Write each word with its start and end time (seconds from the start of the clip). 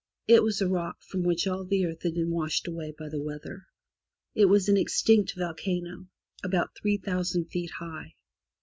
It 0.27 0.41
was 0.41 0.59
a 0.61 0.67
rock 0.67 1.03
from 1.03 1.21
which 1.21 1.45
all 1.45 1.63
the 1.63 1.85
earth 1.85 2.01
had 2.01 2.15
been 2.15 2.31
washed 2.31 2.67
away 2.67 2.91
by 2.97 3.07
the 3.07 3.21
weather. 3.21 3.67
It 4.33 4.45
was 4.45 4.67
an 4.67 4.75
extinct 4.75 5.35
volcano, 5.37 6.07
about 6.43 6.75
three 6.75 6.97
thousand 6.97 7.51
feet 7.51 7.69
high. 7.77 8.15